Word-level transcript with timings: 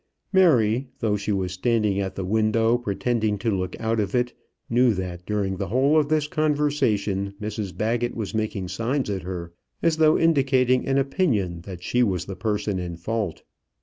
Mary, 0.33 0.87
though 0.97 1.15
she 1.15 1.31
was 1.31 1.51
standing 1.51 1.99
at 1.99 2.15
the 2.15 2.25
window, 2.25 2.75
pretending 2.75 3.37
to 3.37 3.55
look 3.55 3.79
out 3.79 3.99
of 3.99 4.15
it, 4.15 4.33
knew 4.67 4.95
that 4.95 5.23
during 5.27 5.57
the 5.57 5.67
whole 5.67 5.95
of 5.99 6.09
this 6.09 6.25
conversation 6.27 7.35
Mrs 7.39 7.77
Baggett 7.77 8.15
was 8.15 8.33
making 8.33 8.67
signs 8.69 9.11
at 9.11 9.21
her, 9.21 9.53
as 9.83 9.97
though 9.97 10.17
indicating 10.17 10.87
an 10.87 10.97
opinion 10.97 11.61
that 11.67 11.83
she 11.83 12.01
was 12.01 12.25
the 12.25 12.35
person 12.35 12.79
in 12.79 12.95
fault. 12.97 13.43